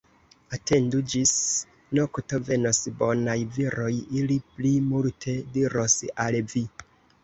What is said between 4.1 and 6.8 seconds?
ili pli multe diros al vi.